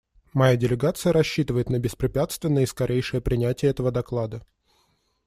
Моя 0.33 0.55
делегация 0.57 1.13
рассчитывает 1.13 1.69
на 1.69 1.77
беспрепятственное 1.77 2.63
и 2.63 2.65
скорейшее 2.65 3.21
принятие 3.21 3.69
этого 3.69 3.91
доклада. 3.91 4.41